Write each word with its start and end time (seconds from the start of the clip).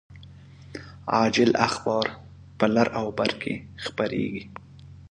عاجل 1.15 1.49
اخبار 1.67 2.05
په 2.57 2.65
لر 2.75 2.87
او 2.99 3.05
بر 3.17 3.31
کې 3.41 3.53
خپریږي 3.85 4.43